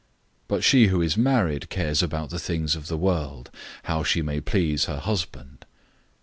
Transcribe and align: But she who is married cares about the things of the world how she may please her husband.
But 0.47 0.63
she 0.63 0.87
who 0.87 0.99
is 0.99 1.15
married 1.15 1.69
cares 1.69 2.01
about 2.01 2.31
the 2.31 2.39
things 2.39 2.75
of 2.75 2.87
the 2.87 2.97
world 2.97 3.51
how 3.83 4.01
she 4.03 4.23
may 4.23 4.41
please 4.41 4.85
her 4.85 4.97
husband. 4.97 5.63